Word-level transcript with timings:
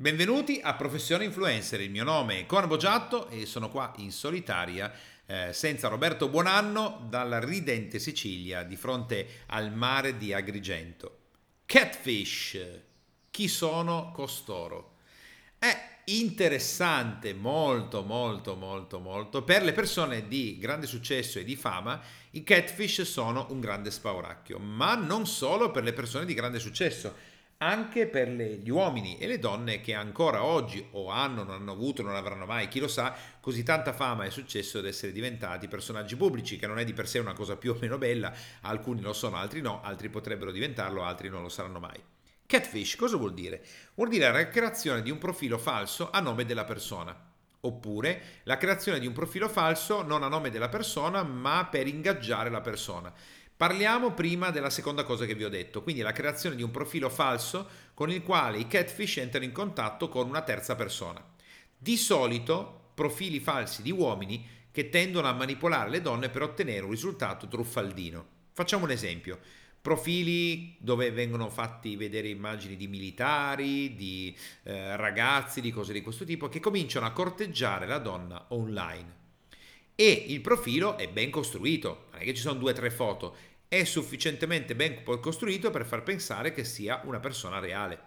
Benvenuti 0.00 0.60
a 0.62 0.74
Professione 0.74 1.24
Influencer, 1.24 1.80
il 1.80 1.90
mio 1.90 2.04
nome 2.04 2.38
è 2.38 2.46
Con 2.46 2.68
Boggiatto 2.68 3.28
e 3.30 3.46
sono 3.46 3.68
qua 3.68 3.92
in 3.96 4.12
solitaria 4.12 4.92
eh, 5.26 5.52
senza 5.52 5.88
Roberto 5.88 6.28
Buonanno 6.28 7.08
dalla 7.10 7.40
ridente 7.40 7.98
Sicilia 7.98 8.62
di 8.62 8.76
fronte 8.76 9.42
al 9.46 9.72
mare 9.72 10.16
di 10.16 10.32
Agrigento. 10.32 11.18
Catfish, 11.66 12.60
chi 13.28 13.48
sono 13.48 14.12
costoro? 14.14 14.98
È 15.58 15.98
interessante, 16.04 17.34
molto 17.34 18.02
molto 18.02 18.54
molto 18.54 19.00
molto, 19.00 19.42
per 19.42 19.64
le 19.64 19.72
persone 19.72 20.28
di 20.28 20.58
grande 20.58 20.86
successo 20.86 21.40
e 21.40 21.44
di 21.44 21.56
fama, 21.56 22.00
i 22.30 22.44
catfish 22.44 23.02
sono 23.02 23.48
un 23.50 23.58
grande 23.58 23.90
spauracchio, 23.90 24.60
ma 24.60 24.94
non 24.94 25.26
solo 25.26 25.72
per 25.72 25.82
le 25.82 25.92
persone 25.92 26.24
di 26.24 26.34
grande 26.34 26.60
successo 26.60 27.16
anche 27.60 28.06
per 28.06 28.28
gli 28.28 28.70
uomini 28.70 29.18
e 29.18 29.26
le 29.26 29.40
donne 29.40 29.80
che 29.80 29.94
ancora 29.94 30.44
oggi 30.44 30.86
o 30.92 31.08
hanno, 31.08 31.42
non 31.42 31.54
hanno 31.54 31.72
avuto, 31.72 32.02
non 32.02 32.14
avranno 32.14 32.46
mai, 32.46 32.68
chi 32.68 32.78
lo 32.78 32.86
sa, 32.86 33.16
così 33.40 33.64
tanta 33.64 33.92
fama 33.92 34.24
e 34.24 34.30
successo 34.30 34.78
ad 34.78 34.86
essere 34.86 35.10
diventati 35.10 35.66
personaggi 35.66 36.14
pubblici, 36.14 36.56
che 36.56 36.68
non 36.68 36.78
è 36.78 36.84
di 36.84 36.92
per 36.92 37.08
sé 37.08 37.18
una 37.18 37.32
cosa 37.32 37.56
più 37.56 37.72
o 37.72 37.78
meno 37.80 37.98
bella, 37.98 38.32
alcuni 38.60 39.00
lo 39.00 39.12
sono, 39.12 39.36
altri 39.36 39.60
no, 39.60 39.82
altri 39.82 40.08
potrebbero 40.08 40.52
diventarlo, 40.52 41.02
altri 41.02 41.28
non 41.28 41.42
lo 41.42 41.48
saranno 41.48 41.80
mai. 41.80 42.00
Catfish 42.46 42.94
cosa 42.94 43.16
vuol 43.16 43.34
dire? 43.34 43.64
Vuol 43.94 44.08
dire 44.08 44.30
la 44.30 44.48
creazione 44.48 45.02
di 45.02 45.10
un 45.10 45.18
profilo 45.18 45.58
falso 45.58 46.10
a 46.10 46.20
nome 46.20 46.46
della 46.46 46.64
persona. 46.64 47.26
Oppure 47.60 48.22
la 48.44 48.56
creazione 48.56 49.00
di 49.00 49.06
un 49.06 49.12
profilo 49.12 49.48
falso 49.48 50.02
non 50.02 50.22
a 50.22 50.28
nome 50.28 50.50
della 50.50 50.68
persona, 50.68 51.24
ma 51.24 51.66
per 51.68 51.88
ingaggiare 51.88 52.50
la 52.50 52.60
persona. 52.60 53.12
Parliamo 53.58 54.12
prima 54.12 54.50
della 54.50 54.70
seconda 54.70 55.02
cosa 55.02 55.26
che 55.26 55.34
vi 55.34 55.42
ho 55.42 55.48
detto, 55.48 55.82
quindi 55.82 56.00
la 56.00 56.12
creazione 56.12 56.54
di 56.54 56.62
un 56.62 56.70
profilo 56.70 57.08
falso 57.08 57.68
con 57.92 58.08
il 58.08 58.22
quale 58.22 58.60
i 58.60 58.68
catfish 58.68 59.16
entrano 59.16 59.46
in 59.46 59.50
contatto 59.50 60.08
con 60.08 60.28
una 60.28 60.42
terza 60.42 60.76
persona. 60.76 61.20
Di 61.76 61.96
solito 61.96 62.92
profili 62.94 63.40
falsi 63.40 63.82
di 63.82 63.90
uomini 63.90 64.46
che 64.70 64.90
tendono 64.90 65.26
a 65.26 65.32
manipolare 65.32 65.90
le 65.90 66.00
donne 66.00 66.28
per 66.28 66.42
ottenere 66.42 66.84
un 66.84 66.92
risultato 66.92 67.48
truffaldino. 67.48 68.26
Facciamo 68.52 68.84
un 68.84 68.92
esempio. 68.92 69.40
Profili 69.80 70.76
dove 70.78 71.10
vengono 71.10 71.50
fatti 71.50 71.96
vedere 71.96 72.28
immagini 72.28 72.76
di 72.76 72.86
militari, 72.86 73.96
di 73.96 74.36
eh, 74.62 74.94
ragazzi, 74.94 75.60
di 75.60 75.72
cose 75.72 75.92
di 75.92 76.00
questo 76.00 76.24
tipo, 76.24 76.48
che 76.48 76.60
cominciano 76.60 77.06
a 77.06 77.10
corteggiare 77.10 77.88
la 77.88 77.98
donna 77.98 78.44
online 78.50 79.18
e 80.00 80.26
il 80.28 80.40
profilo 80.42 80.96
è 80.96 81.08
ben 81.08 81.28
costruito, 81.28 82.04
non 82.12 82.20
è 82.20 82.24
che 82.24 82.32
ci 82.32 82.40
sono 82.40 82.56
due 82.56 82.70
o 82.70 82.74
tre 82.74 82.88
foto, 82.88 83.34
è 83.68 83.84
sufficientemente 83.84 84.74
ben 84.74 85.02
costruito 85.04 85.70
per 85.70 85.84
far 85.84 86.02
pensare 86.02 86.52
che 86.52 86.64
sia 86.64 87.02
una 87.04 87.20
persona 87.20 87.58
reale. 87.58 88.06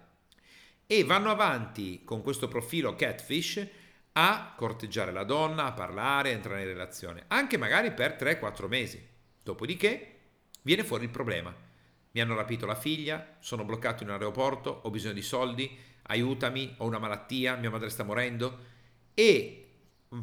E 0.87 1.03
vanno 1.03 1.29
avanti 1.29 2.03
con 2.03 2.21
questo 2.21 2.47
profilo 2.47 2.95
catfish 2.95 3.65
a 4.13 4.53
corteggiare 4.57 5.11
la 5.11 5.23
donna, 5.23 5.65
a 5.65 5.71
parlare, 5.71 6.29
a 6.29 6.33
entrare 6.33 6.61
in 6.61 6.67
relazione, 6.67 7.23
anche 7.27 7.57
magari 7.57 7.93
per 7.93 8.17
3-4 8.19 8.67
mesi. 8.67 9.07
Dopodiché 9.43 10.19
viene 10.63 10.83
fuori 10.83 11.05
il 11.05 11.11
problema. 11.11 11.55
Mi 12.13 12.19
hanno 12.19 12.35
rapito 12.35 12.65
la 12.65 12.75
figlia, 12.75 13.37
sono 13.39 13.63
bloccato 13.63 14.03
in 14.03 14.09
un 14.09 14.15
aeroporto, 14.15 14.81
ho 14.83 14.89
bisogno 14.89 15.13
di 15.13 15.21
soldi, 15.21 15.77
aiutami, 16.03 16.73
ho 16.79 16.85
una 16.85 16.99
malattia, 16.99 17.55
mia 17.55 17.69
madre 17.69 17.89
sta 17.89 18.03
morendo 18.03 18.59
e 19.13 19.69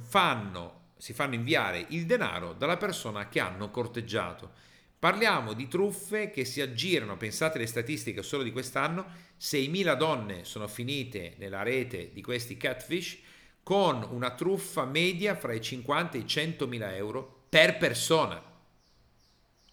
fanno 0.00 0.78
si 0.98 1.12
fanno 1.12 1.34
inviare 1.34 1.86
il 1.90 2.04
denaro 2.06 2.52
dalla 2.52 2.76
persona 2.76 3.28
che 3.28 3.40
hanno 3.40 3.70
corteggiato. 3.70 4.66
Parliamo 4.98 5.52
di 5.52 5.68
truffe 5.68 6.30
che 6.30 6.44
si 6.44 6.60
aggirano, 6.60 7.16
pensate 7.16 7.58
alle 7.58 7.68
statistiche 7.68 8.24
solo 8.24 8.42
di 8.42 8.50
quest'anno, 8.50 9.06
6.000 9.40 9.96
donne 9.96 10.44
sono 10.44 10.66
finite 10.66 11.34
nella 11.38 11.62
rete 11.62 12.10
di 12.12 12.20
questi 12.20 12.56
catfish 12.56 13.18
con 13.62 14.04
una 14.10 14.34
truffa 14.34 14.84
media 14.86 15.36
fra 15.36 15.52
i 15.52 15.60
50 15.60 16.16
e 16.16 16.20
i 16.20 16.24
100.000 16.24 16.94
euro 16.94 17.44
per 17.48 17.76
persona. 17.76 18.42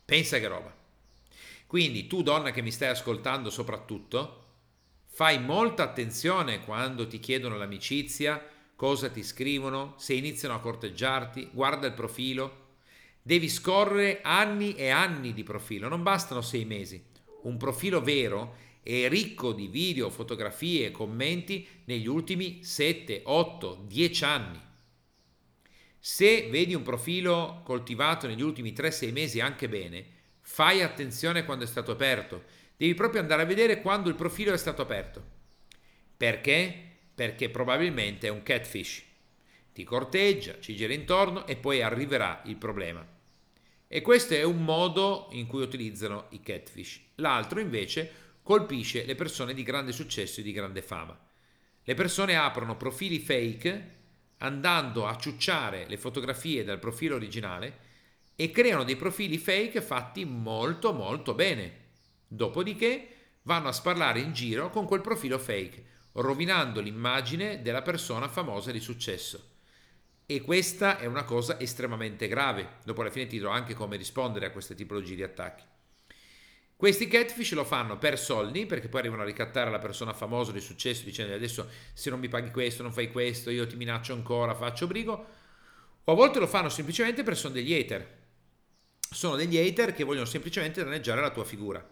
Pensa 0.05 0.38
che 0.38 0.47
roba. 0.47 0.72
Quindi 1.66 2.05
tu 2.05 2.21
donna 2.21 2.51
che 2.51 2.61
mi 2.61 2.71
stai 2.71 2.89
ascoltando 2.89 3.50
soprattutto, 3.50 4.44
fai 5.07 5.39
molta 5.39 5.81
attenzione 5.81 6.63
quando 6.63 7.07
ti 7.07 7.19
chiedono 7.19 7.57
l'amicizia, 7.57 8.45
cosa 8.75 9.09
ti 9.09 9.23
scrivono, 9.23 9.95
se 9.97 10.13
iniziano 10.13 10.53
a 10.53 10.59
corteggiarti, 10.59 11.50
guarda 11.51 11.88
il 11.88 11.94
profilo. 11.94 12.64
Devi 13.28 13.50
scorrere 13.50 14.19
anni 14.22 14.75
e 14.75 14.90
anni 14.90 15.34
di 15.34 15.41
profilo, 15.41 15.88
non 15.88 16.03
bastano 16.03 16.41
sei 16.41 16.63
mesi. 16.63 17.03
Un 17.41 17.58
profilo 17.58 18.00
vero 18.00 18.56
è 18.84 19.08
ricco 19.08 19.52
di 19.52 19.66
video, 19.66 20.12
fotografie 20.12 20.86
e 20.86 20.91
commenti 20.91 21.68
negli 21.86 22.06
ultimi 22.06 22.63
7, 22.63 23.24
8, 23.25 23.86
10 23.88 24.24
anni. 24.25 24.62
Se 25.97 26.50
vedi 26.52 26.75
un 26.75 26.84
profilo 26.84 27.62
coltivato 27.63 28.28
negli 28.28 28.44
ultimi 28.44 28.74
3-6 28.74 29.12
mesi 29.12 29.40
anche 29.40 29.68
bene, 29.68 30.06
fai 30.42 30.84
attenzione 30.84 31.46
quando 31.46 31.63
è 31.63 31.68
stato 31.68 31.90
aperto. 31.90 32.44
Devi 32.78 32.94
proprio 32.94 33.22
andare 33.22 33.42
a 33.42 33.46
vedere 33.46 33.81
quando 33.81 34.09
il 34.09 34.16
profilo 34.16 34.53
è 34.53 34.57
stato 34.57 34.84
aperto. 34.84 35.34
Perché? 36.16 36.94
perché 37.16 37.50
probabilmente 37.50 38.28
è 38.28 38.30
un 38.30 38.44
catfish. 38.44 39.02
Ti 39.74 39.84
corteggia, 39.84 40.59
ci 40.59 40.75
gira 40.75 40.94
intorno 40.94 41.47
e 41.47 41.56
poi 41.56 41.81
arriverà 41.81 42.44
il 42.46 42.57
problema. 42.57 43.14
E 43.88 44.01
questo 44.01 44.34
è 44.34 44.44
un 44.44 44.63
modo 44.63 45.28
in 45.31 45.47
cui 45.47 45.62
utilizzano 45.62 46.28
i 46.29 46.41
catfish. 46.41 47.01
L'altro 47.16 47.59
invece 47.59 48.12
colpisce 48.41 49.06
le 49.06 49.16
persone 49.16 49.53
di 49.53 49.63
grande 49.63 49.91
successo 49.91 50.40
e 50.40 50.44
di 50.44 50.51
grande 50.51 50.81
fama. 50.81 51.18
Le 51.84 51.94
persone 51.94 52.35
aprono 52.35 52.78
profili 52.78 53.19
fake 53.19 53.94
andando 54.40 55.07
a 55.07 55.18
ciucciare 55.18 55.85
le 55.88 55.97
fotografie 55.97 56.63
dal 56.63 56.79
profilo 56.79 57.16
originale 57.16 57.79
e 58.35 58.51
creano 58.51 58.84
dei 58.84 58.95
profili 58.95 59.38
fake 59.38 59.81
fatti 59.81 60.25
molto 60.25 60.94
molto 60.94 61.34
bene. 61.34 61.84
Dopodiché 62.28 63.09
vanno 63.44 63.68
a 63.68 63.72
sparlare 63.72 64.19
in 64.19 64.34
giro 64.34 64.69
con 64.69 64.85
quel 64.85 65.01
profilo 65.01 65.38
fake 65.38 65.94
rovinando 66.13 66.81
l'immagine 66.81 67.62
della 67.62 67.81
persona 67.81 68.28
famosa 68.28 68.72
di 68.72 68.79
successo. 68.79 69.54
E 70.28 70.41
questa 70.41 70.97
è 70.97 71.06
una 71.06 71.24
cosa 71.24 71.59
estremamente 71.59 72.28
grave. 72.28 72.78
Dopo 72.84 73.02
alla 73.02 73.12
fine 73.12 73.28
ti 73.28 73.38
dirò 73.38 73.52
anche 73.52 73.75
come 73.75 73.96
rispondere 73.96 74.47
a 74.47 74.52
queste 74.52 74.74
tipologie 74.74 75.16
di 75.16 75.24
attacchi. 75.24 75.63
Questi 76.75 77.08
catfish 77.08 77.53
lo 77.53 77.63
fanno 77.63 77.97
per 77.97 78.19
soldi, 78.19 78.66
perché 78.66 78.90
poi 78.90 79.02
arrivano 79.02 79.22
a 79.22 79.25
ricattare 79.25 79.69
la 79.69 79.80
persona 79.80 80.13
famosa 80.13 80.52
di 80.52 80.59
successo 80.59 81.06
dicendo 81.06 81.34
adesso 81.34 81.69
se 81.94 82.09
non 82.09 82.19
mi 82.19 82.28
paghi 82.28 82.52
questo, 82.52 82.84
non 82.84 82.91
fai 82.91 83.12
questo, 83.12 83.50
io 83.50 83.66
ti 83.66 83.75
minaccio 83.75 84.13
ancora, 84.13 84.56
faccio 84.56 84.88
brigo. 84.88 85.25
O 86.03 86.12
a 86.12 86.16
volte 86.16 86.40
lo 86.40 86.47
fanno 86.47 86.69
semplicemente 86.69 87.24
perché 87.24 87.40
sono 87.40 87.53
degli 87.53 87.74
hater. 87.74 88.24
Sono 89.00 89.36
degli 89.36 89.57
hater 89.57 89.94
che 89.94 90.03
vogliono 90.03 90.25
semplicemente 90.25 90.84
danneggiare 90.84 91.22
la 91.22 91.31
tua 91.31 91.46
figura. 91.46 91.88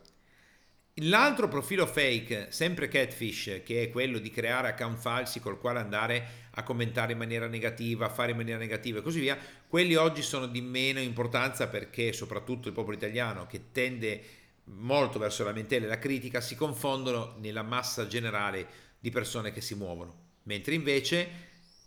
L'altro 0.98 1.48
profilo 1.48 1.88
fake, 1.88 2.52
sempre 2.52 2.88
Catfish, 2.88 3.62
che 3.66 3.81
è 3.81 3.90
quello 3.90 4.20
di 4.20 4.30
creare 4.30 4.68
account 4.68 5.00
falsi 5.00 5.40
col 5.40 5.59
quale 5.59 5.80
andare 5.80 6.42
a 6.52 6.62
commentare 6.62 7.14
in 7.14 7.18
maniera 7.18 7.48
negativa, 7.48 8.06
a 8.06 8.09
fare 8.09 8.30
in 8.30 8.38
maniera 8.38 8.59
negativa 8.59 9.00
e 9.00 9.02
così 9.02 9.20
via, 9.20 9.36
quelli 9.68 9.96
oggi 9.96 10.22
sono 10.22 10.46
di 10.46 10.62
meno 10.62 11.00
importanza 11.00 11.68
perché 11.68 12.14
soprattutto 12.14 12.68
il 12.68 12.76
popolo 12.76 12.96
italiano 12.96 13.48
che 13.48 13.72
tende 13.72 14.24
molto 14.66 15.18
verso 15.18 15.44
la 15.44 15.50
lamentele 15.50 15.86
e 15.86 15.90
la 15.90 15.98
critica 15.98 16.42
si 16.42 16.56
confondono 16.56 17.38
nella 17.40 17.64
massa 17.64 18.06
generale 18.06 18.68
di 19.00 19.09
persone 19.09 19.52
che 19.52 19.62
si 19.62 19.74
muovono. 19.74 20.16
Mentre 20.44 20.76
invece 20.76 21.30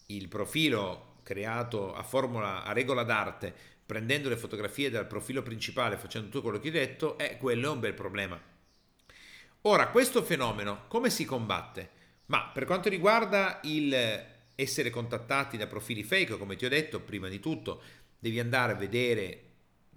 il 0.07 0.27
profilo 0.27 1.19
creato 1.23 1.95
a 1.95 2.03
formula, 2.03 2.65
a 2.65 2.73
regola 2.73 3.05
d'arte, 3.05 3.55
prendendo 3.87 4.29
le 4.29 4.37
fotografie 4.37 4.91
dal 4.91 5.07
profilo 5.07 5.43
principale, 5.43 5.97
facendo 5.97 6.27
tutto 6.27 6.43
quello 6.43 6.59
che 6.59 6.71
ho 6.71 6.73
detto, 6.73 7.17
è 7.19 7.37
quello 7.37 7.69
è 7.69 7.73
un 7.73 7.79
bel 7.79 7.95
problema 7.95 8.55
Ora, 9.67 9.89
questo 9.89 10.23
fenomeno 10.23 10.85
come 10.87 11.11
si 11.11 11.25
combatte? 11.25 11.91
Ma 12.27 12.51
per 12.55 12.67
quanto 12.67 12.89
riguarda 12.89 13.59
il 13.65 14.25
essere 14.55 14.91
contattati 14.91 15.57
da 15.57 15.67
profili 15.67 16.05
fake, 16.05 16.39
come 16.39 16.55
ti 16.55 16.65
ho 16.65 16.69
detto, 16.69 17.01
prima 17.01 17.27
di 17.27 17.41
tutto 17.41 17.83
devi 18.17 18.39
andare 18.39 18.73
a 18.73 18.77
vedere 18.77 19.41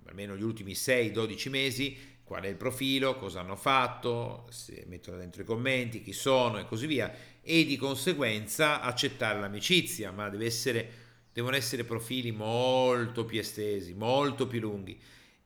almeno 0.07 0.35
gli 0.35 0.41
ultimi 0.41 0.71
6-12 0.71 1.49
mesi 1.51 1.97
qual 2.23 2.43
è 2.43 2.47
il 2.47 2.55
profilo, 2.55 3.15
cosa 3.17 3.41
hanno 3.41 3.55
fatto, 3.55 4.47
se 4.49 4.85
mettono 4.87 5.17
dentro 5.17 5.43
i 5.43 5.45
commenti, 5.45 6.01
chi 6.01 6.13
sono 6.13 6.57
e 6.57 6.65
così 6.65 6.87
via, 6.87 7.13
e 7.39 7.63
di 7.63 7.77
conseguenza 7.77 8.81
accettare 8.81 9.39
l'amicizia, 9.39 10.11
ma 10.11 10.31
essere, 10.43 10.91
devono 11.31 11.55
essere 11.55 11.83
profili 11.83 12.31
molto 12.31 13.23
più 13.23 13.37
estesi, 13.37 13.93
molto 13.93 14.47
più 14.47 14.61
lunghi 14.61 14.99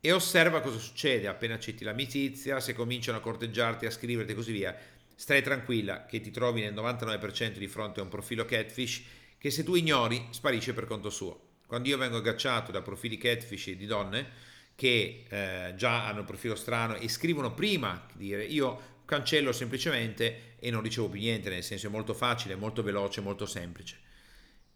e 0.06 0.12
osserva 0.12 0.60
cosa 0.60 0.80
succede 0.80 1.30
appena 1.30 1.54
accetti 1.54 1.86
l'amicizia, 1.86 2.60
se 2.60 2.74
cominciano 2.74 3.20
a 3.20 3.22
corteggiarti, 3.22 3.86
a 3.86 3.90
scriverti 3.90 4.34
e 4.34 4.36
così 4.36 4.52
via. 4.52 4.76
Stai 5.16 5.42
tranquilla 5.42 6.06
che 6.06 6.20
ti 6.20 6.30
trovi 6.30 6.60
nel 6.60 6.74
99% 6.74 7.54
di 7.58 7.70
fronte 7.70 8.02
a 8.02 8.04
un 8.04 8.10
profilo 8.10 8.44
catfish 8.44 9.02
che 9.38 9.50
se 9.50 9.64
tu 9.64 9.76
ignori 9.76 10.28
sparisce 10.32 10.74
per 10.74 10.88
conto 10.88 11.10
suo. 11.10 11.52
Quando 11.66 11.88
io 11.88 11.98
vengo 11.98 12.18
agganciato 12.18 12.70
da 12.70 12.82
profili 12.82 13.18
catfish 13.18 13.70
di 13.70 13.86
donne 13.86 14.28
che 14.76 15.24
eh, 15.30 15.74
già 15.78 16.06
hanno 16.06 16.20
un 16.20 16.26
profilo 16.26 16.56
strano 16.56 16.96
e 16.96 17.08
scrivono 17.08 17.54
prima 17.54 18.06
di 18.14 18.26
dire 18.26 18.44
io 18.44 19.00
cancello 19.06 19.54
semplicemente 19.54 20.56
e 20.60 20.70
non 20.70 20.82
ricevo 20.82 21.08
più 21.08 21.22
niente, 21.22 21.50
nel 21.50 21.64
senso 21.64 21.88
è 21.88 21.90
molto 21.90 22.14
facile, 22.14 22.58
molto 22.58 22.84
veloce, 22.84 23.22
molto 23.22 23.46
semplice. 23.46 24.00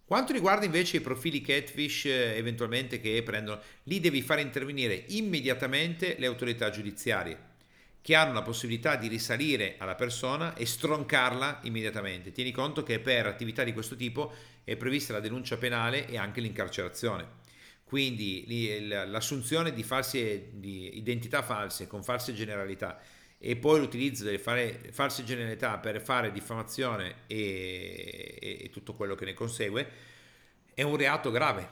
Quanto 0.07 0.31
riguarda 0.31 0.63
invece 0.63 0.97
i 0.97 1.01
profili 1.01 1.41
catfish 1.41 2.05
eh, 2.05 2.37
eventualmente 2.37 3.01
che 3.01 3.21
prendono, 3.23 3.59
lì 3.83 3.99
devi 3.99 4.21
fare 4.21 4.39
intervenire 4.39 5.03
immediatamente 5.07 6.15
le 6.17 6.27
autorità 6.27 6.69
giudiziarie 6.69 7.55
che 8.01 8.15
hanno 8.15 8.31
la 8.31 8.41
possibilità 8.41 8.95
di 8.95 9.09
risalire 9.09 9.75
alla 9.77 9.95
persona 9.95 10.55
e 10.55 10.65
stroncarla 10.65 11.59
immediatamente. 11.63 12.31
Tieni 12.31 12.53
conto 12.53 12.83
che 12.83 12.99
per 12.99 13.25
attività 13.25 13.65
di 13.65 13.73
questo 13.73 13.97
tipo 13.97 14.33
è 14.63 14.77
prevista 14.77 15.11
la 15.11 15.19
denuncia 15.19 15.57
penale 15.57 16.07
e 16.07 16.17
anche 16.17 16.39
l'incarcerazione. 16.39 17.27
Quindi 17.83 18.87
l'assunzione 18.87 19.73
di, 19.73 19.83
false, 19.83 20.51
di 20.53 20.97
identità 20.97 21.41
false 21.41 21.85
con 21.85 22.01
false 22.01 22.33
generalità 22.33 22.97
e 23.39 23.55
poi 23.55 23.79
l'utilizzo 23.79 24.23
delle 24.23 24.39
false 24.39 25.23
generalità 25.23 25.77
per 25.77 26.01
fare 26.01 26.31
diffamazione 26.31 27.23
e, 27.27 28.37
e, 28.39 28.57
e 28.61 28.69
tutto 28.71 28.93
quello 28.93 29.15
che 29.15 29.25
ne 29.25 29.33
consegue 29.33 29.89
è 30.73 30.81
un 30.81 30.95
reato 30.95 31.31
grave. 31.31 31.69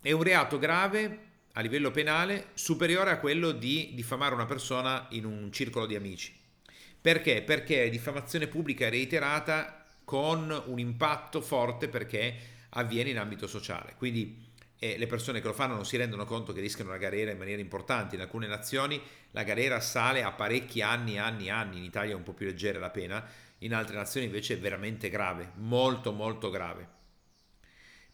È 0.00 0.12
un 0.12 0.22
reato 0.22 0.58
grave 0.58 1.18
a 1.52 1.60
livello 1.60 1.90
penale 1.90 2.48
superiore 2.54 3.10
a 3.10 3.18
quello 3.18 3.52
di 3.52 3.92
diffamare 3.94 4.34
una 4.34 4.46
persona 4.46 5.06
in 5.10 5.24
un 5.24 5.52
circolo 5.52 5.86
di 5.86 5.94
amici. 5.94 6.34
Perché? 7.00 7.42
Perché 7.42 7.90
diffamazione 7.90 8.46
pubblica 8.46 8.88
reiterata 8.88 9.86
con 10.04 10.62
un 10.66 10.78
impatto 10.78 11.40
forte 11.40 11.88
perché 11.88 12.36
avviene 12.70 13.10
in 13.10 13.18
ambito 13.18 13.46
sociale. 13.46 13.94
Quindi 13.96 14.52
eh, 14.84 14.98
le 14.98 15.06
persone 15.06 15.40
che 15.40 15.46
lo 15.46 15.54
fanno 15.54 15.74
non 15.74 15.86
si 15.86 15.96
rendono 15.96 16.26
conto 16.26 16.52
che 16.52 16.60
rischiano 16.60 16.90
la 16.90 16.98
galera 16.98 17.30
in 17.30 17.38
maniera 17.38 17.62
importante. 17.62 18.16
In 18.16 18.20
alcune 18.20 18.46
nazioni 18.46 19.00
la 19.30 19.42
galera 19.42 19.80
sale 19.80 20.22
a 20.22 20.32
parecchi 20.32 20.82
anni, 20.82 21.18
anni, 21.18 21.48
anni. 21.48 21.78
In 21.78 21.84
Italia 21.84 22.12
è 22.12 22.16
un 22.16 22.22
po' 22.22 22.34
più 22.34 22.44
leggera 22.44 22.78
la 22.78 22.90
pena, 22.90 23.26
in 23.58 23.72
altre 23.72 23.96
nazioni 23.96 24.26
invece 24.26 24.54
è 24.54 24.58
veramente 24.58 25.08
grave, 25.08 25.52
molto, 25.54 26.12
molto 26.12 26.50
grave. 26.50 26.86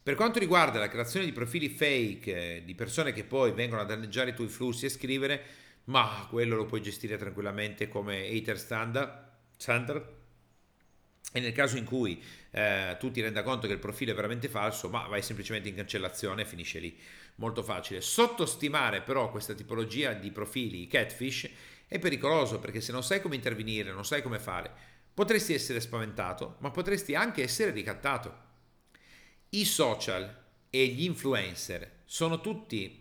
Per 0.00 0.14
quanto 0.14 0.38
riguarda 0.38 0.78
la 0.78 0.88
creazione 0.88 1.26
di 1.26 1.32
profili 1.32 1.68
fake 1.68 2.56
eh, 2.56 2.64
di 2.64 2.74
persone 2.76 3.12
che 3.12 3.24
poi 3.24 3.50
vengono 3.50 3.82
a 3.82 3.84
danneggiare 3.84 4.30
i 4.30 4.34
tuoi 4.34 4.48
flussi 4.48 4.86
e 4.86 4.90
scrivere, 4.90 5.42
ma 5.84 6.26
quello 6.30 6.54
lo 6.54 6.66
puoi 6.66 6.80
gestire 6.80 7.16
tranquillamente 7.16 7.88
come 7.88 8.28
hater 8.28 8.58
standard, 8.58 9.28
standard 9.56 10.19
e 11.32 11.40
nel 11.40 11.52
caso 11.52 11.76
in 11.76 11.84
cui 11.84 12.20
eh, 12.50 12.96
tu 12.98 13.10
ti 13.10 13.20
renda 13.20 13.42
conto 13.42 13.66
che 13.66 13.74
il 13.74 13.78
profilo 13.78 14.12
è 14.12 14.14
veramente 14.14 14.48
falso, 14.48 14.88
ma 14.88 15.06
vai 15.06 15.22
semplicemente 15.22 15.68
in 15.68 15.76
cancellazione 15.76 16.42
e 16.42 16.46
finisce 16.46 16.78
lì. 16.80 16.96
Molto 17.36 17.62
facile. 17.62 18.00
Sottostimare 18.00 19.00
però 19.02 19.30
questa 19.30 19.54
tipologia 19.54 20.12
di 20.12 20.30
profili 20.30 20.86
catfish 20.86 21.48
è 21.86 21.98
pericoloso 21.98 22.58
perché 22.58 22.80
se 22.80 22.92
non 22.92 23.02
sai 23.02 23.20
come 23.20 23.36
intervenire, 23.36 23.92
non 23.92 24.04
sai 24.04 24.22
come 24.22 24.38
fare, 24.38 24.70
potresti 25.14 25.54
essere 25.54 25.80
spaventato, 25.80 26.56
ma 26.58 26.70
potresti 26.70 27.14
anche 27.14 27.42
essere 27.42 27.70
ricattato. 27.70 28.48
I 29.50 29.64
social 29.64 30.38
e 30.68 30.86
gli 30.86 31.04
influencer 31.04 31.98
sono 32.04 32.40
tutti, 32.40 32.98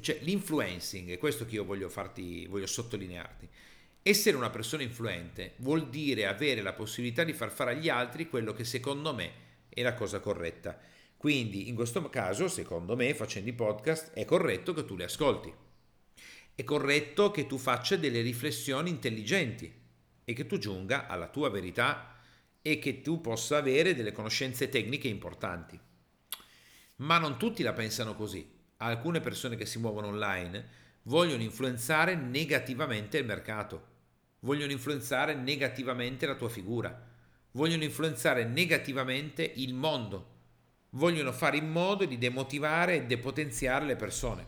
cioè 0.00 0.18
l'influencing, 0.20 1.10
è 1.10 1.18
questo 1.18 1.46
che 1.46 1.54
io 1.54 1.64
voglio 1.64 1.88
farti, 1.88 2.46
voglio 2.46 2.66
sottolinearti. 2.66 3.48
Essere 4.06 4.36
una 4.36 4.50
persona 4.50 4.82
influente 4.82 5.54
vuol 5.60 5.88
dire 5.88 6.26
avere 6.26 6.60
la 6.60 6.74
possibilità 6.74 7.24
di 7.24 7.32
far 7.32 7.50
fare 7.50 7.70
agli 7.70 7.88
altri 7.88 8.28
quello 8.28 8.52
che 8.52 8.62
secondo 8.62 9.14
me 9.14 9.32
è 9.70 9.80
la 9.80 9.94
cosa 9.94 10.20
corretta. 10.20 10.78
Quindi 11.16 11.70
in 11.70 11.74
questo 11.74 12.06
caso, 12.10 12.46
secondo 12.48 12.96
me, 12.96 13.14
facendo 13.14 13.48
i 13.48 13.54
podcast, 13.54 14.12
è 14.12 14.26
corretto 14.26 14.74
che 14.74 14.84
tu 14.84 14.94
li 14.94 15.04
ascolti. 15.04 15.50
È 16.54 16.62
corretto 16.64 17.30
che 17.30 17.46
tu 17.46 17.56
faccia 17.56 17.96
delle 17.96 18.20
riflessioni 18.20 18.90
intelligenti 18.90 19.72
e 20.22 20.32
che 20.34 20.44
tu 20.44 20.58
giunga 20.58 21.06
alla 21.06 21.28
tua 21.28 21.48
verità 21.48 22.18
e 22.60 22.78
che 22.78 23.00
tu 23.00 23.22
possa 23.22 23.56
avere 23.56 23.94
delle 23.94 24.12
conoscenze 24.12 24.68
tecniche 24.68 25.08
importanti. 25.08 25.80
Ma 26.96 27.16
non 27.16 27.38
tutti 27.38 27.62
la 27.62 27.72
pensano 27.72 28.14
così. 28.14 28.46
Alcune 28.76 29.20
persone 29.20 29.56
che 29.56 29.64
si 29.64 29.78
muovono 29.78 30.08
online 30.08 30.82
vogliono 31.04 31.42
influenzare 31.42 32.14
negativamente 32.16 33.16
il 33.16 33.24
mercato, 33.24 33.92
vogliono 34.44 34.72
influenzare 34.72 35.34
negativamente 35.34 36.26
la 36.26 36.34
tua 36.34 36.48
figura, 36.48 37.02
vogliono 37.52 37.82
influenzare 37.82 38.44
negativamente 38.44 39.42
il 39.56 39.74
mondo, 39.74 40.32
vogliono 40.90 41.32
fare 41.32 41.56
in 41.56 41.70
modo 41.70 42.04
di 42.04 42.18
demotivare 42.18 42.96
e 42.96 43.04
depotenziare 43.06 43.86
le 43.86 43.96
persone, 43.96 44.46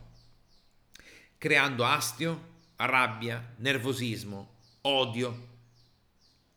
creando 1.39 1.85
astio, 1.85 2.55
rabbia, 2.77 3.55
nervosismo, 3.57 4.55
odio, 4.83 5.55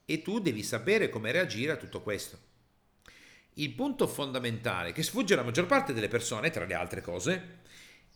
e 0.05 0.21
tu 0.21 0.39
devi 0.39 0.63
sapere 0.63 1.09
come 1.09 1.31
reagire 1.31 1.71
a 1.71 1.77
tutto 1.77 2.01
questo. 2.01 2.47
Il 3.53 3.71
punto 3.71 4.05
fondamentale 4.07 4.91
che 4.91 5.03
sfugge 5.03 5.33
alla 5.33 5.43
maggior 5.43 5.65
parte 5.65 5.93
delle 5.93 6.07
persone, 6.09 6.49
tra 6.49 6.65
le 6.65 6.73
altre 6.73 7.01
cose, 7.01 7.57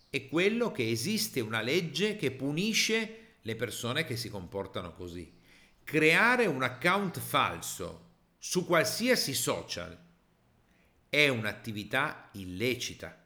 è 0.09 0.27
quello 0.27 0.71
che 0.71 0.89
esiste 0.89 1.39
una 1.39 1.61
legge 1.61 2.17
che 2.17 2.31
punisce 2.31 3.22
le 3.43 3.55
persone 3.55 4.03
che 4.03 4.17
si 4.17 4.29
comportano 4.29 4.93
così. 4.93 5.39
Creare 5.83 6.45
un 6.45 6.63
account 6.63 7.19
falso 7.19 8.11
su 8.37 8.65
qualsiasi 8.65 9.33
social 9.33 9.97
è 11.07 11.27
un'attività 11.27 12.29
illecita. 12.33 13.21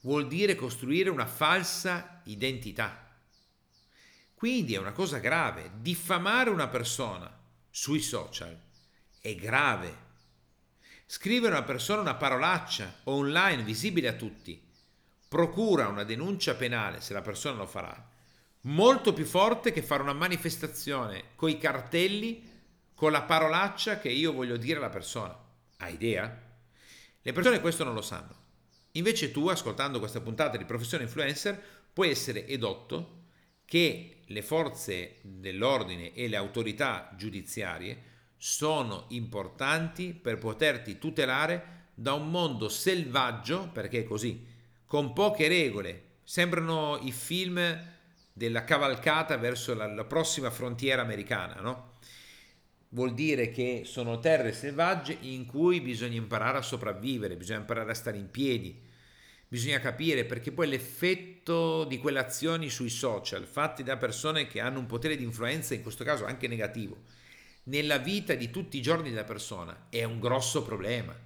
Vuol 0.00 0.26
dire 0.26 0.54
costruire 0.54 1.08
una 1.10 1.26
falsa 1.26 2.22
identità. 2.24 3.16
Quindi 4.34 4.74
è 4.74 4.78
una 4.78 4.92
cosa 4.92 5.18
grave. 5.18 5.70
Diffamare 5.76 6.50
una 6.50 6.68
persona 6.68 7.30
sui 7.70 8.00
social 8.00 8.58
è 9.20 9.34
grave. 9.34 10.08
Scrivere 11.06 11.54
a 11.54 11.58
una 11.58 11.66
persona 11.66 12.00
una 12.00 12.14
parolaccia 12.14 13.00
online 13.04 13.62
visibile 13.62 14.08
a 14.08 14.14
tutti 14.14 14.68
procura 15.30 15.86
una 15.86 16.02
denuncia 16.02 16.56
penale, 16.56 17.00
se 17.00 17.12
la 17.12 17.22
persona 17.22 17.58
lo 17.58 17.66
farà, 17.68 18.09
molto 18.62 19.12
più 19.12 19.24
forte 19.24 19.72
che 19.72 19.82
fare 19.82 20.02
una 20.02 20.12
manifestazione 20.12 21.30
con 21.34 21.48
i 21.48 21.58
cartelli 21.58 22.48
con 22.94 23.12
la 23.12 23.22
parolaccia 23.22 23.98
che 23.98 24.10
io 24.10 24.32
voglio 24.32 24.58
dire 24.58 24.78
alla 24.78 24.90
persona. 24.90 25.34
Hai 25.78 25.94
idea? 25.94 26.48
Le 27.22 27.32
persone 27.32 27.60
questo 27.60 27.82
non 27.82 27.94
lo 27.94 28.02
sanno. 28.02 28.36
Invece 28.92 29.30
tu, 29.30 29.48
ascoltando 29.48 29.98
questa 29.98 30.20
puntata 30.20 30.58
di 30.58 30.66
Professione 30.66 31.04
Influencer, 31.04 31.62
puoi 31.92 32.10
essere 32.10 32.46
edotto 32.46 33.18
che 33.64 34.22
le 34.26 34.42
forze 34.42 35.16
dell'ordine 35.22 36.12
e 36.12 36.28
le 36.28 36.36
autorità 36.36 37.14
giudiziarie 37.16 38.08
sono 38.36 39.06
importanti 39.08 40.12
per 40.12 40.38
poterti 40.38 40.98
tutelare 40.98 41.88
da 41.94 42.12
un 42.14 42.30
mondo 42.30 42.68
selvaggio, 42.68 43.70
perché 43.72 44.00
è 44.00 44.04
così, 44.04 44.44
con 44.84 45.12
poche 45.12 45.48
regole. 45.48 46.04
Sembrano 46.24 46.98
i 47.02 47.12
film 47.12 47.58
della 48.32 48.64
cavalcata 48.64 49.36
verso 49.36 49.74
la, 49.74 49.86
la 49.86 50.04
prossima 50.04 50.50
frontiera 50.50 51.02
americana, 51.02 51.60
no? 51.60 51.98
Vuol 52.92 53.14
dire 53.14 53.50
che 53.50 53.82
sono 53.84 54.18
terre 54.18 54.52
selvagge 54.52 55.16
in 55.20 55.46
cui 55.46 55.80
bisogna 55.80 56.16
imparare 56.16 56.58
a 56.58 56.62
sopravvivere, 56.62 57.36
bisogna 57.36 57.60
imparare 57.60 57.92
a 57.92 57.94
stare 57.94 58.16
in 58.16 58.30
piedi, 58.30 58.82
bisogna 59.46 59.78
capire 59.78 60.24
perché 60.24 60.50
poi 60.50 60.68
l'effetto 60.68 61.84
di 61.84 61.98
quelle 61.98 62.18
azioni 62.18 62.68
sui 62.68 62.88
social, 62.88 63.44
fatti 63.46 63.82
da 63.82 63.96
persone 63.96 64.46
che 64.46 64.60
hanno 64.60 64.80
un 64.80 64.86
potere 64.86 65.16
di 65.16 65.24
influenza, 65.24 65.74
in 65.74 65.82
questo 65.82 66.02
caso 66.02 66.24
anche 66.24 66.48
negativo, 66.48 67.02
nella 67.64 67.98
vita 67.98 68.34
di 68.34 68.50
tutti 68.50 68.78
i 68.78 68.82
giorni 68.82 69.10
della 69.10 69.24
persona, 69.24 69.86
è 69.88 70.02
un 70.02 70.18
grosso 70.18 70.62
problema, 70.62 71.16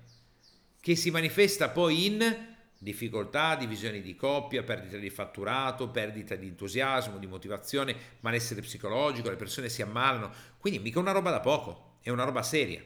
che 0.80 0.96
si 0.96 1.11
manifesta 1.11 1.70
poi 1.70 2.06
in 2.06 2.53
difficoltà, 2.84 3.56
divisioni 3.56 4.00
di 4.00 4.14
coppia, 4.14 4.62
perdita 4.62 4.96
di 4.96 5.10
fatturato, 5.10 5.88
perdita 5.88 6.36
di 6.36 6.46
entusiasmo, 6.46 7.18
di 7.18 7.26
motivazione, 7.26 7.96
malessere 8.20 8.60
psicologico, 8.60 9.30
le 9.30 9.36
persone 9.36 9.68
si 9.68 9.82
ammalano, 9.82 10.30
quindi 10.58 10.78
mica 10.78 11.00
una 11.00 11.10
roba 11.10 11.30
da 11.30 11.40
poco, 11.40 11.96
è 12.00 12.10
una 12.10 12.22
roba 12.22 12.42
seria. 12.42 12.80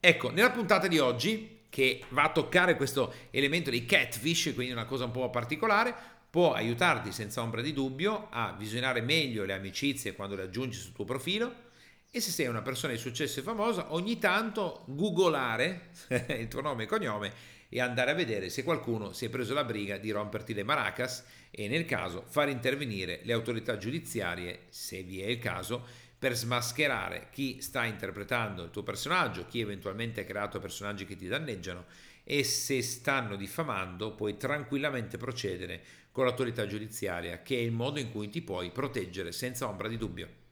Ecco, 0.00 0.30
nella 0.30 0.50
puntata 0.50 0.86
di 0.86 0.98
oggi 0.98 1.64
che 1.68 2.02
va 2.10 2.22
a 2.22 2.32
toccare 2.32 2.76
questo 2.76 3.12
elemento 3.30 3.68
dei 3.68 3.84
catfish, 3.84 4.52
quindi 4.54 4.72
una 4.72 4.86
cosa 4.86 5.04
un 5.04 5.10
po' 5.10 5.28
particolare, 5.28 5.94
può 6.30 6.54
aiutarti 6.54 7.12
senza 7.12 7.42
ombra 7.42 7.60
di 7.60 7.72
dubbio 7.72 8.28
a 8.30 8.54
visionare 8.56 9.00
meglio 9.00 9.44
le 9.44 9.52
amicizie 9.52 10.14
quando 10.14 10.36
le 10.36 10.42
aggiungi 10.42 10.76
sul 10.78 10.92
tuo 10.92 11.04
profilo 11.04 11.64
e 12.10 12.20
se 12.20 12.30
sei 12.30 12.46
una 12.46 12.62
persona 12.62 12.92
di 12.92 12.98
successo 12.98 13.40
e 13.40 13.42
famosa, 13.42 13.92
ogni 13.92 14.18
tanto 14.18 14.84
googolare 14.86 15.90
il 16.38 16.48
tuo 16.48 16.60
nome 16.60 16.84
e 16.84 16.86
cognome 16.86 17.55
e 17.68 17.80
andare 17.80 18.10
a 18.10 18.14
vedere 18.14 18.48
se 18.48 18.62
qualcuno 18.62 19.12
si 19.12 19.24
è 19.24 19.28
preso 19.28 19.54
la 19.54 19.64
briga 19.64 19.96
di 19.96 20.10
romperti 20.10 20.54
le 20.54 20.62
maracas 20.62 21.24
e 21.50 21.68
nel 21.68 21.84
caso 21.84 22.24
far 22.26 22.48
intervenire 22.48 23.20
le 23.24 23.32
autorità 23.32 23.76
giudiziarie, 23.76 24.66
se 24.68 25.02
vi 25.02 25.20
è 25.20 25.26
il 25.26 25.38
caso, 25.38 25.84
per 26.18 26.34
smascherare 26.34 27.28
chi 27.30 27.60
sta 27.60 27.84
interpretando 27.84 28.64
il 28.64 28.70
tuo 28.70 28.82
personaggio, 28.82 29.46
chi 29.46 29.60
eventualmente 29.60 30.22
ha 30.22 30.24
creato 30.24 30.58
personaggi 30.58 31.04
che 31.04 31.16
ti 31.16 31.28
danneggiano 31.28 31.84
e 32.24 32.42
se 32.42 32.82
stanno 32.82 33.36
diffamando 33.36 34.14
puoi 34.14 34.36
tranquillamente 34.36 35.18
procedere 35.18 35.82
con 36.10 36.24
l'autorità 36.24 36.66
giudiziaria 36.66 37.42
che 37.42 37.56
è 37.56 37.60
il 37.60 37.72
modo 37.72 38.00
in 38.00 38.10
cui 38.10 38.30
ti 38.30 38.42
puoi 38.42 38.70
proteggere 38.70 39.30
senza 39.30 39.68
ombra 39.68 39.88
di 39.88 39.96
dubbio. 39.96 40.44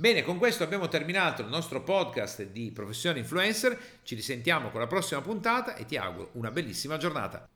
Bene, 0.00 0.22
con 0.22 0.38
questo 0.38 0.62
abbiamo 0.62 0.86
terminato 0.86 1.42
il 1.42 1.48
nostro 1.48 1.82
podcast 1.82 2.44
di 2.44 2.70
Professione 2.70 3.18
Influencer. 3.18 3.76
Ci 4.04 4.14
risentiamo 4.14 4.70
con 4.70 4.78
la 4.78 4.86
prossima 4.86 5.20
puntata 5.20 5.74
e 5.74 5.86
ti 5.86 5.96
auguro 5.96 6.30
una 6.34 6.52
bellissima 6.52 6.98
giornata. 6.98 7.48